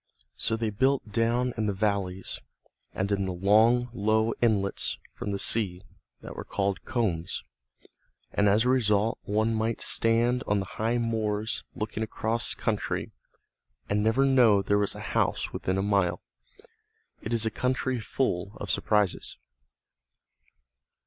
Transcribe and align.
So 0.35 0.57
they 0.57 0.71
built 0.71 1.11
down 1.11 1.53
in 1.57 1.67
the 1.67 1.73
valleys 1.73 2.39
and 2.91 3.11
in 3.11 3.25
the 3.25 3.31
long 3.31 3.87
low 3.93 4.33
inlets 4.41 4.97
from 5.13 5.29
the 5.29 5.37
sea 5.37 5.83
that 6.21 6.35
were 6.35 6.43
called 6.43 6.83
combes, 6.85 7.43
and 8.33 8.49
as 8.49 8.65
a 8.65 8.69
result 8.69 9.19
one 9.25 9.53
might 9.53 9.79
stand 9.79 10.41
on 10.47 10.57
the 10.59 10.65
high 10.65 10.97
moors 10.97 11.63
looking 11.75 12.01
across 12.01 12.55
country, 12.55 13.11
and 13.89 14.01
never 14.03 14.25
know 14.25 14.63
there 14.63 14.79
was 14.79 14.95
a 14.95 14.99
house 15.13 15.53
within 15.53 15.77
a 15.77 15.83
mile. 15.83 16.23
It 17.21 17.31
is 17.31 17.45
a 17.45 17.51
country 17.51 17.99
full 17.99 18.53
of 18.59 18.71
surprises. 18.71 19.37